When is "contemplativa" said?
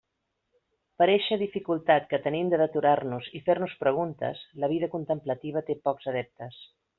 4.97-5.65